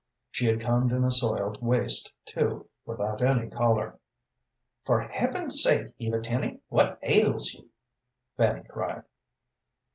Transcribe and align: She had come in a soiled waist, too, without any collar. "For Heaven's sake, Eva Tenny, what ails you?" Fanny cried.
She 0.31 0.47
had 0.47 0.59
come 0.59 0.89
in 0.89 1.03
a 1.03 1.11
soiled 1.11 1.61
waist, 1.61 2.11
too, 2.25 2.65
without 2.87 3.21
any 3.21 3.47
collar. 3.51 3.99
"For 4.83 4.99
Heaven's 5.01 5.61
sake, 5.61 5.93
Eva 5.99 6.19
Tenny, 6.21 6.59
what 6.69 6.97
ails 7.03 7.53
you?" 7.53 7.69
Fanny 8.35 8.63
cried. 8.63 9.03